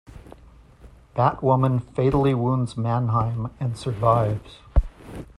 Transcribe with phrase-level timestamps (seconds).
[1.15, 4.57] Batwoman fatally wounds Mannheim and survives.